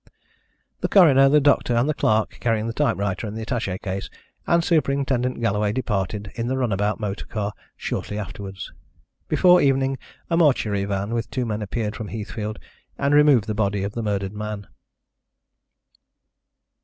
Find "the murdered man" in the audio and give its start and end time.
13.93-14.65